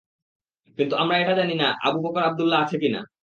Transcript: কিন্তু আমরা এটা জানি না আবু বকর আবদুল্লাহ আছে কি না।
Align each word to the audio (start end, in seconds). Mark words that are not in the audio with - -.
কিন্তু 0.77 0.93
আমরা 0.95 1.15
এটা 1.17 1.33
জানি 1.39 1.53
না 1.55 1.67
আবু 1.85 1.97
বকর 2.05 2.23
আবদুল্লাহ 2.23 2.59
আছে 2.63 2.77
কি 2.81 2.89
না। 2.95 3.01